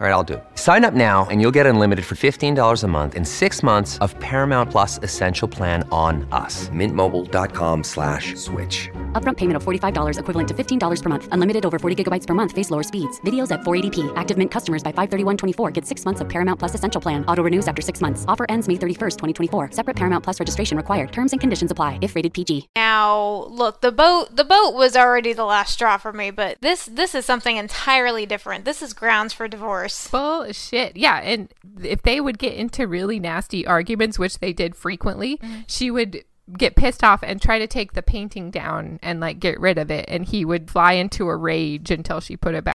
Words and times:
All 0.00 0.06
right, 0.06 0.14
I'll 0.14 0.24
do 0.24 0.34
it. 0.34 0.44
Sign 0.54 0.86
up 0.86 0.94
now 0.94 1.26
and 1.30 1.42
you'll 1.42 1.50
get 1.50 1.66
unlimited 1.66 2.06
for 2.06 2.14
$15 2.14 2.84
a 2.84 2.88
month 2.88 3.14
in 3.14 3.22
six 3.22 3.62
months 3.62 3.98
of 3.98 4.18
Paramount 4.18 4.70
Plus 4.70 4.98
Essential 5.02 5.46
Plan 5.46 5.86
on 5.92 6.26
us. 6.32 6.70
Mintmobile.com 6.70 7.84
slash 7.84 8.34
switch. 8.36 8.88
Upfront 9.12 9.36
payment 9.36 9.58
of 9.58 9.62
$45 9.62 10.18
equivalent 10.18 10.48
to 10.48 10.54
$15 10.54 11.02
per 11.02 11.08
month. 11.10 11.28
Unlimited 11.32 11.66
over 11.66 11.78
40 11.78 12.02
gigabytes 12.02 12.26
per 12.26 12.32
month. 12.32 12.52
Face 12.52 12.70
lower 12.70 12.82
speeds. 12.82 13.20
Videos 13.26 13.50
at 13.52 13.60
480p. 13.60 14.10
Active 14.16 14.38
Mint 14.38 14.50
customers 14.50 14.82
by 14.82 14.90
531.24 14.92 15.70
get 15.74 15.84
six 15.84 16.06
months 16.06 16.22
of 16.22 16.30
Paramount 16.30 16.58
Plus 16.58 16.74
Essential 16.74 17.02
Plan. 17.02 17.22
Auto 17.26 17.42
renews 17.42 17.68
after 17.68 17.82
six 17.82 18.00
months. 18.00 18.24
Offer 18.26 18.46
ends 18.48 18.68
May 18.68 18.76
31st, 18.76 19.18
2024. 19.18 19.72
Separate 19.72 19.96
Paramount 19.96 20.24
Plus 20.24 20.40
registration 20.40 20.78
required. 20.78 21.12
Terms 21.12 21.32
and 21.32 21.42
conditions 21.42 21.72
apply 21.72 21.98
if 22.00 22.16
rated 22.16 22.32
PG. 22.32 22.70
Now, 22.74 23.44
look, 23.50 23.82
the 23.82 23.92
boat 23.92 24.34
the 24.34 24.44
boat 24.44 24.72
was 24.72 24.96
already 24.96 25.34
the 25.34 25.44
last 25.44 25.74
straw 25.74 25.98
for 25.98 26.14
me, 26.14 26.30
but 26.30 26.56
this 26.62 26.86
this 26.86 27.14
is 27.14 27.26
something 27.26 27.58
entirely 27.58 28.24
different. 28.24 28.64
This 28.64 28.80
is 28.80 28.94
grounds 28.94 29.34
for 29.34 29.46
divorce. 29.46 29.89
Bullshit. 30.10 30.96
Yeah, 30.96 31.18
and 31.20 31.52
if 31.82 32.02
they 32.02 32.20
would 32.20 32.38
get 32.38 32.54
into 32.54 32.86
really 32.86 33.18
nasty 33.20 33.66
arguments, 33.66 34.18
which 34.18 34.38
they 34.38 34.52
did 34.52 34.74
frequently, 34.76 35.36
Mm-hmm. 35.38 35.60
she 35.68 35.90
would 35.90 36.24
get 36.58 36.74
pissed 36.76 37.04
off 37.04 37.22
and 37.22 37.40
try 37.40 37.58
to 37.58 37.66
take 37.66 37.92
the 37.92 38.02
painting 38.02 38.50
down 38.50 38.98
and 39.02 39.20
like 39.20 39.38
get 39.38 39.60
rid 39.60 39.78
of 39.78 39.90
it 39.90 40.04
and 40.08 40.24
he 40.26 40.44
would 40.44 40.68
fly 40.68 40.94
into 40.94 41.28
a 41.28 41.36
rage 41.36 41.90
until 41.92 42.18
she 42.20 42.36
put 42.36 42.54
it 42.56 42.64
back. 42.64 42.74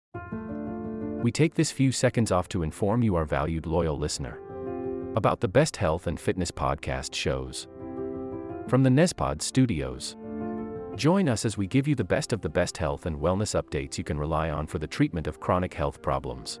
We 1.22 1.30
take 1.30 1.54
this 1.56 1.70
few 1.70 1.92
seconds 1.92 2.32
off 2.32 2.48
to 2.50 2.62
inform 2.62 3.02
you, 3.02 3.16
our 3.16 3.24
valued 3.26 3.66
loyal 3.66 3.98
listener, 3.98 4.38
about 5.14 5.40
the 5.40 5.48
best 5.48 5.76
health 5.76 6.06
and 6.06 6.18
fitness 6.18 6.50
podcast 6.50 7.14
shows 7.14 7.66
from 8.68 8.82
the 8.82 8.90
Nezpod 8.90 9.42
studios. 9.42 10.16
Join 10.96 11.28
us 11.28 11.44
as 11.44 11.58
we 11.58 11.66
give 11.66 11.86
you 11.86 11.94
the 11.94 12.04
best 12.04 12.32
of 12.32 12.40
the 12.40 12.48
best 12.48 12.78
health 12.78 13.04
and 13.04 13.16
wellness 13.16 13.60
updates 13.60 13.98
you 13.98 14.04
can 14.04 14.18
rely 14.18 14.48
on 14.50 14.66
for 14.66 14.78
the 14.78 14.86
treatment 14.86 15.26
of 15.26 15.40
chronic 15.40 15.74
health 15.74 16.00
problems. 16.00 16.60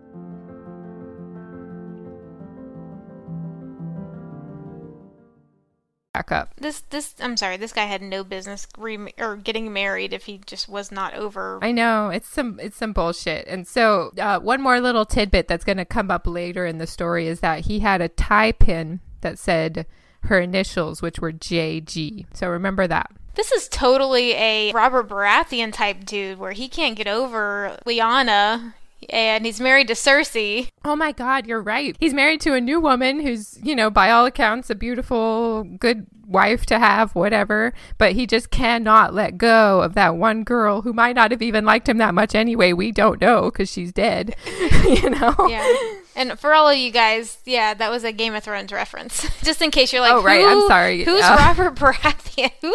Back 6.13 6.31
up. 6.31 6.53
This 6.57 6.81
this 6.89 7.15
I'm 7.21 7.37
sorry, 7.37 7.55
this 7.55 7.71
guy 7.71 7.85
had 7.85 8.01
no 8.01 8.25
business 8.25 8.67
re- 8.77 9.13
or 9.17 9.37
getting 9.37 9.71
married 9.71 10.11
if 10.11 10.25
he 10.25 10.41
just 10.45 10.67
was 10.67 10.91
not 10.91 11.13
over. 11.13 11.59
I 11.61 11.71
know 11.71 12.09
it's 12.09 12.27
some 12.27 12.59
it's 12.61 12.75
some 12.75 12.91
bullshit. 12.91 13.47
And 13.47 13.65
so 13.65 14.11
uh, 14.19 14.39
one 14.39 14.61
more 14.61 14.81
little 14.81 15.05
tidbit 15.05 15.47
that's 15.47 15.63
going 15.63 15.77
to 15.77 15.85
come 15.85 16.11
up 16.11 16.27
later 16.27 16.65
in 16.65 16.79
the 16.79 16.87
story 16.87 17.27
is 17.27 17.39
that 17.39 17.61
he 17.61 17.79
had 17.79 18.01
a 18.01 18.09
tie 18.09 18.51
pin 18.51 18.99
that 19.21 19.39
said 19.39 19.85
her 20.23 20.39
initials, 20.39 21.01
which 21.01 21.19
were 21.19 21.31
JG. 21.31 22.25
So 22.33 22.49
remember 22.49 22.87
that. 22.87 23.11
This 23.35 23.53
is 23.53 23.69
totally 23.69 24.33
a 24.33 24.73
Robert 24.73 25.07
Baratheon 25.07 25.71
type 25.71 26.03
dude 26.03 26.37
where 26.37 26.51
he 26.51 26.67
can't 26.67 26.97
get 26.97 27.07
over 27.07 27.79
Lyanna 27.85 28.73
and 29.09 29.45
he's 29.45 29.59
married 29.59 29.87
to 29.87 29.93
Cersei. 29.93 30.69
Oh 30.85 30.95
my 30.95 31.11
God, 31.11 31.47
you're 31.47 31.61
right. 31.61 31.95
He's 31.99 32.13
married 32.13 32.41
to 32.41 32.53
a 32.53 32.61
new 32.61 32.79
woman 32.79 33.19
who's, 33.19 33.59
you 33.63 33.75
know, 33.75 33.89
by 33.89 34.11
all 34.11 34.25
accounts, 34.25 34.69
a 34.69 34.75
beautiful, 34.75 35.63
good 35.63 36.07
wife 36.25 36.65
to 36.67 36.79
have, 36.79 37.13
whatever. 37.13 37.73
But 37.97 38.13
he 38.13 38.25
just 38.25 38.51
cannot 38.51 39.13
let 39.13 39.37
go 39.37 39.81
of 39.81 39.93
that 39.95 40.15
one 40.15 40.43
girl 40.43 40.81
who 40.81 40.93
might 40.93 41.15
not 41.15 41.31
have 41.31 41.41
even 41.41 41.65
liked 41.65 41.89
him 41.89 41.97
that 41.97 42.13
much 42.13 42.35
anyway. 42.35 42.73
We 42.73 42.91
don't 42.91 43.21
know 43.21 43.51
because 43.51 43.71
she's 43.71 43.91
dead, 43.91 44.35
you 44.85 45.09
know? 45.09 45.35
Yeah. 45.49 46.00
And 46.15 46.39
for 46.39 46.53
all 46.53 46.69
of 46.69 46.77
you 46.77 46.91
guys, 46.91 47.37
yeah, 47.45 47.73
that 47.73 47.89
was 47.89 48.03
a 48.03 48.11
Game 48.11 48.33
of 48.35 48.43
Thrones 48.43 48.71
reference. 48.71 49.25
Just 49.43 49.61
in 49.61 49.71
case 49.71 49.93
you're 49.93 50.01
like, 50.01 50.11
Oh, 50.13 50.23
right, 50.23 50.45
I'm 50.45 50.67
sorry." 50.67 51.03
Who's 51.03 51.23
Uh, 51.23 51.37
Robert 51.39 51.75
Baratheon? 51.75 52.51
Who? 52.61 52.73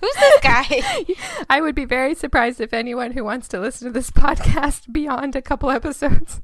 Who's 0.00 0.14
this 0.14 0.40
guy? 0.42 0.82
I 1.50 1.60
would 1.60 1.74
be 1.74 1.84
very 1.84 2.14
surprised 2.14 2.60
if 2.60 2.72
anyone 2.72 3.12
who 3.12 3.24
wants 3.24 3.48
to 3.48 3.60
listen 3.60 3.86
to 3.88 3.92
this 3.92 4.10
podcast 4.10 4.92
beyond 4.92 5.36
a 5.36 5.42
couple 5.42 5.70
episodes 5.70 6.40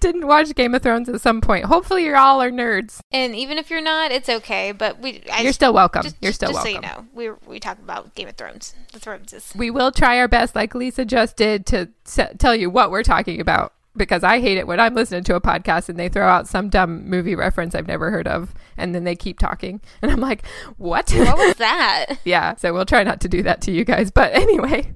didn't 0.00 0.26
watch 0.26 0.54
Game 0.54 0.74
of 0.74 0.82
Thrones 0.82 1.08
at 1.10 1.20
some 1.20 1.42
point. 1.42 1.66
Hopefully, 1.66 2.06
you 2.06 2.14
all 2.16 2.40
are 2.40 2.50
nerds. 2.50 3.00
and 3.12 3.36
even 3.36 3.58
if 3.58 3.68
you're 3.70 3.82
not, 3.82 4.10
it's 4.10 4.28
okay. 4.28 4.72
But 4.72 5.00
we, 5.00 5.22
I, 5.30 5.42
You're 5.42 5.52
still 5.52 5.74
welcome. 5.74 6.02
Just, 6.02 6.16
You're 6.22 6.32
still 6.32 6.52
just 6.52 6.64
welcome. 6.64 6.82
so 6.82 6.88
you 6.88 7.02
know, 7.02 7.06
we 7.12 7.30
we 7.46 7.60
talk 7.60 7.78
about 7.78 8.14
Game 8.14 8.26
of 8.28 8.36
Thrones. 8.36 8.74
The 8.92 8.98
Thrones 8.98 9.32
is 9.34 9.52
We 9.54 9.70
will 9.70 9.92
try 9.92 10.18
our 10.18 10.28
best, 10.28 10.54
like 10.56 10.74
Lisa 10.74 11.04
just 11.04 11.36
did, 11.36 11.66
to 11.66 11.90
s- 12.06 12.34
tell 12.38 12.56
you 12.56 12.70
what 12.70 12.90
we're 12.90 13.02
talking 13.02 13.38
about. 13.40 13.74
Because 13.96 14.22
I 14.22 14.38
hate 14.40 14.56
it 14.56 14.66
when 14.68 14.78
I'm 14.78 14.94
listening 14.94 15.24
to 15.24 15.34
a 15.34 15.40
podcast 15.40 15.88
and 15.88 15.98
they 15.98 16.08
throw 16.08 16.26
out 16.28 16.46
some 16.46 16.68
dumb 16.68 17.08
movie 17.08 17.34
reference 17.34 17.74
I've 17.74 17.88
never 17.88 18.10
heard 18.12 18.28
of, 18.28 18.54
and 18.76 18.94
then 18.94 19.02
they 19.04 19.16
keep 19.16 19.38
talking, 19.38 19.80
and 20.02 20.10
I'm 20.12 20.20
like, 20.20 20.46
"What? 20.78 21.10
what 21.12 21.36
was 21.38 21.54
that? 21.58 22.16
yeah, 22.24 22.54
so 22.54 22.72
we'll 22.72 22.84
try 22.86 23.02
not 23.02 23.20
to 23.22 23.28
do 23.28 23.42
that 23.42 23.60
to 23.62 23.72
you 23.72 23.84
guys. 23.84 24.10
But 24.20 24.34
anyway, 24.34 24.92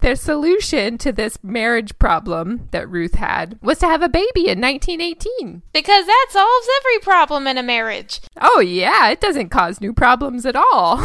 their 0.00 0.14
solution 0.16 0.98
to 0.98 1.10
this 1.12 1.38
marriage 1.42 1.98
problem 1.98 2.68
that 2.70 2.88
Ruth 2.88 3.14
had 3.14 3.58
was 3.62 3.78
to 3.78 3.86
have 3.86 4.02
a 4.02 4.08
baby 4.08 4.48
in 4.48 4.60
1918. 4.60 5.62
Because 5.72 6.06
that 6.06 6.26
solves 6.30 6.68
every 6.80 6.98
problem 7.00 7.46
in 7.46 7.56
a 7.58 7.62
marriage. 7.62 8.20
Oh, 8.40 8.60
yeah, 8.60 9.10
it 9.10 9.20
doesn't 9.20 9.48
cause 9.48 9.80
new 9.80 9.92
problems 9.92 10.44
at 10.46 10.54
all. 10.56 10.98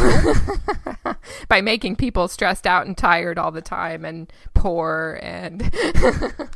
By 1.48 1.60
making 1.60 1.96
people 1.96 2.28
stressed 2.28 2.66
out 2.66 2.86
and 2.86 2.96
tired 2.96 3.38
all 3.38 3.50
the 3.50 3.62
time 3.62 4.04
and 4.04 4.32
poor 4.54 5.18
and 5.22 5.70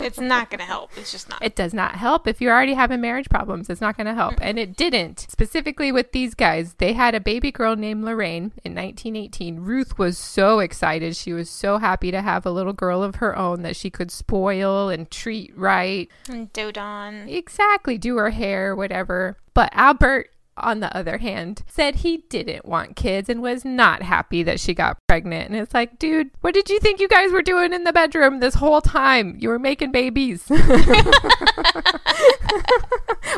It's 0.01 0.19
not 0.19 0.51
going 0.51 0.61
to 0.61 0.65
help. 0.65 0.91
It's 0.97 1.13
just 1.13 1.29
not. 1.29 1.43
it 1.43 1.55
does 1.57 1.75
not 1.75 1.97
help 1.97 2.27
if 2.27 2.41
you're 2.41 2.55
already 2.55 2.75
having 2.75 3.01
marriage 3.01 3.29
problems. 3.29 3.69
It's 3.69 3.81
not 3.81 3.97
going 3.97 4.07
to 4.07 4.15
help. 4.15 4.35
And 4.41 4.59
it 4.59 4.77
didn't. 4.77 5.27
Specifically 5.31 5.93
with 5.93 6.13
these 6.13 6.35
guys, 6.35 6.75
they 6.75 6.93
had 6.95 7.15
a 7.15 7.21
baby 7.21 7.51
girl 7.53 7.77
named 7.77 8.05
Lorraine 8.05 8.53
in 8.65 8.75
1918. 8.75 9.61
Ruth 9.61 9.99
was 9.99 10.17
so 10.17 10.61
excited. 10.61 11.17
She 11.17 11.33
was 11.33 11.51
so 11.51 11.79
happy 11.79 12.11
to 12.11 12.23
have 12.23 12.47
a 12.47 12.51
little 12.51 12.73
girl 12.73 13.03
of 13.03 13.17
her 13.17 13.37
own 13.37 13.63
that 13.63 13.77
she 13.77 13.91
could 13.91 14.11
spoil 14.11 14.89
and 14.89 15.11
treat 15.11 15.57
right. 15.57 16.09
And 16.29 16.53
Dodon. 16.53 17.29
Exactly, 17.29 17.99
do 17.99 18.17
her 18.17 18.31
hair, 18.31 18.75
whatever. 18.75 19.39
But 19.55 19.71
Albert, 19.73 20.31
on 20.61 20.81
the 20.81 20.95
other 20.97 21.19
hand, 21.19 21.63
said 21.67 21.97
he 21.97 22.19
didn't 22.29 22.65
want 22.65 22.97
kids 22.97 23.29
and 23.29 23.43
was 23.43 23.65
not 23.65 24.03
happy 24.03 24.43
that 24.43 24.61
she 24.61 24.75
got 24.75 24.99
pregnant. 25.09 25.51
And 25.51 25.59
it's 25.59 25.75
like, 25.75 25.99
dude, 25.99 26.31
what 26.41 26.55
did 26.55 26.69
you 26.69 26.81
think 26.81 27.01
you 27.01 27.09
guys 27.09 27.31
were 27.33 27.43
doing 27.43 27.73
in 27.73 27.85
the 27.85 27.93
bedroom 27.93 28.41
this 28.41 28.55
whole 28.55 28.81
time? 28.81 29.37
You 29.39 29.49
were 29.49 29.59
making 29.59 29.93
babies. 29.93 30.45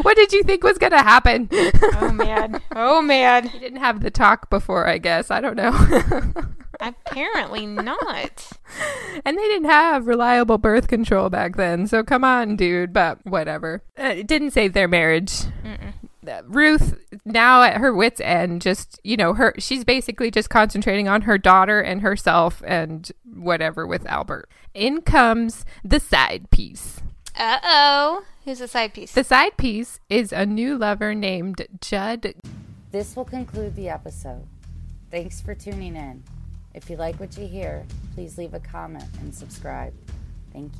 what 0.02 0.16
did 0.16 0.32
you 0.32 0.42
think 0.42 0.64
was 0.64 0.78
going 0.78 0.92
to 0.92 0.98
happen? 0.98 1.48
Oh 1.52 2.12
man. 2.12 2.60
Oh 2.74 3.02
man. 3.02 3.50
You 3.52 3.60
didn't 3.60 3.80
have 3.80 4.02
the 4.02 4.10
talk 4.10 4.50
before, 4.50 4.86
I 4.86 4.98
guess. 4.98 5.30
I 5.30 5.40
don't 5.40 5.56
know. 5.56 5.72
Apparently 6.80 7.66
not. 7.66 8.52
And 9.24 9.36
they 9.36 9.42
didn't 9.42 9.68
have 9.68 10.06
reliable 10.06 10.56
birth 10.56 10.88
control 10.88 11.28
back 11.28 11.56
then. 11.56 11.86
So 11.86 12.02
come 12.02 12.24
on, 12.24 12.56
dude. 12.56 12.92
But 12.92 13.18
whatever. 13.26 13.82
Uh, 13.98 14.14
it 14.16 14.26
didn't 14.26 14.52
save 14.52 14.72
their 14.72 14.88
marriage. 14.88 15.42
Uh, 16.26 16.42
Ruth, 16.46 16.98
now 17.24 17.62
at 17.62 17.78
her 17.78 17.92
wits' 17.94 18.20
end, 18.20 18.62
just, 18.62 19.00
you 19.04 19.16
know, 19.16 19.34
her, 19.34 19.54
she's 19.58 19.84
basically 19.84 20.30
just 20.30 20.50
concentrating 20.50 21.08
on 21.08 21.22
her 21.22 21.38
daughter 21.38 21.80
and 21.80 22.02
herself 22.02 22.62
and 22.66 23.10
whatever 23.24 23.86
with 23.86 24.06
Albert. 24.06 24.48
In 24.74 25.02
comes 25.02 25.64
the 25.84 26.00
side 26.00 26.50
piece. 26.50 27.00
Uh 27.38 27.58
oh. 27.64 28.24
Who's 28.44 28.58
the 28.58 28.68
side 28.68 28.94
piece? 28.94 29.12
The 29.12 29.24
side 29.24 29.56
piece 29.56 30.00
is 30.08 30.32
a 30.32 30.46
new 30.46 30.76
lover 30.78 31.14
named 31.14 31.66
Judd. 31.80 32.34
This 32.90 33.14
will 33.14 33.24
conclude 33.24 33.76
the 33.76 33.88
episode. 33.88 34.46
Thanks 35.10 35.40
for 35.40 35.54
tuning 35.54 35.96
in. 35.96 36.22
If 36.74 36.88
you 36.88 36.96
like 36.96 37.18
what 37.18 37.36
you 37.36 37.46
hear, 37.46 37.84
please 38.14 38.38
leave 38.38 38.54
a 38.54 38.60
comment 38.60 39.04
and 39.20 39.34
subscribe. 39.34 39.92
Thank 40.52 40.72
you. 40.72 40.78